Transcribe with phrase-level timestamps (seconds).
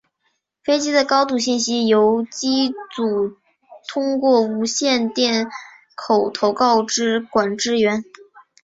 [0.63, 3.37] 飞机的高度信息由机组
[3.87, 5.47] 通过无线电
[5.93, 8.03] 口头告知管制员。